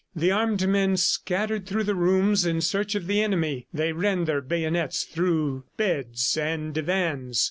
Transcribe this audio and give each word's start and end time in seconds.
The 0.15 0.31
armed 0.31 0.67
men 0.67 0.97
scattered 0.97 1.67
through 1.67 1.83
the 1.83 1.93
rooms 1.93 2.43
in 2.43 2.61
search 2.61 2.95
of 2.95 3.05
the 3.05 3.21
enemy. 3.21 3.67
They 3.71 3.93
ran 3.93 4.25
their 4.25 4.41
bayonets 4.41 5.03
through 5.03 5.65
beds 5.77 6.35
and 6.35 6.73
divans. 6.73 7.39